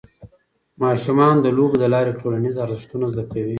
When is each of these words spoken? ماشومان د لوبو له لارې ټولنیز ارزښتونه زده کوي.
ماشومان 0.81 1.35
د 1.41 1.47
لوبو 1.57 1.75
له 1.81 1.87
لارې 1.93 2.17
ټولنیز 2.19 2.55
ارزښتونه 2.65 3.05
زده 3.13 3.23
کوي. 3.31 3.49